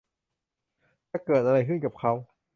[1.11, 2.11] จะเกิดอะไรขึ้นกับเค้า